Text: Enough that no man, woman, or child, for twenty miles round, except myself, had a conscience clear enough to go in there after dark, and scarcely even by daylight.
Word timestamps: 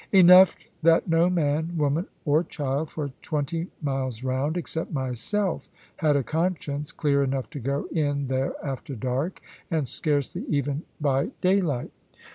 Enough 0.11 0.57
that 0.81 1.07
no 1.07 1.29
man, 1.29 1.77
woman, 1.77 2.07
or 2.25 2.43
child, 2.43 2.89
for 2.89 3.11
twenty 3.21 3.67
miles 3.83 4.23
round, 4.23 4.57
except 4.57 4.91
myself, 4.91 5.69
had 5.97 6.15
a 6.15 6.23
conscience 6.23 6.91
clear 6.91 7.21
enough 7.21 7.51
to 7.51 7.59
go 7.59 7.85
in 7.91 8.25
there 8.25 8.55
after 8.65 8.95
dark, 8.95 9.43
and 9.69 9.87
scarcely 9.87 10.43
even 10.49 10.81
by 10.99 11.29
daylight. 11.41 11.91